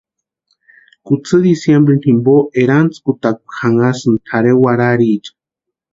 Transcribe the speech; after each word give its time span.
Kutsï 1.05 1.37
diciembrini 1.47 2.01
jimpo 2.05 2.35
erantskutakwa 2.61 3.51
janhasïni 3.59 4.17
tʼarhe 4.27 4.51
warhariecha. 4.63 5.31